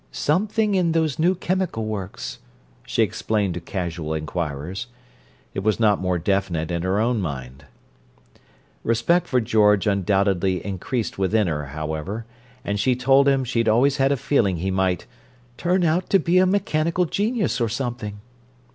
"Something 0.11 0.73
in 0.73 0.93
those 0.93 1.19
new 1.19 1.35
chemical 1.35 1.85
works," 1.85 2.39
she 2.87 3.03
explained 3.03 3.53
to 3.53 3.59
casual 3.61 4.15
inquirers. 4.15 4.87
It 5.53 5.59
was 5.59 5.79
not 5.79 5.99
more 6.01 6.17
definite 6.17 6.71
in 6.71 6.81
her 6.81 6.99
own 6.99 7.21
mind. 7.21 7.65
Respect 8.83 9.27
for 9.27 9.39
George 9.39 9.85
undoubtedly 9.85 10.65
increased 10.65 11.19
within 11.19 11.45
her, 11.45 11.67
however, 11.67 12.25
and 12.65 12.79
she 12.79 12.95
told 12.95 13.27
him 13.29 13.43
she'd 13.43 13.69
always 13.69 13.97
had 13.97 14.11
a 14.11 14.17
feeling 14.17 14.57
he 14.57 14.71
might 14.71 15.05
"turn 15.55 15.83
out 15.83 16.09
to 16.09 16.17
be 16.17 16.39
a 16.39 16.47
mechanical 16.47 17.05
genius, 17.05 17.61
or 17.61 17.69
something." 17.69 18.19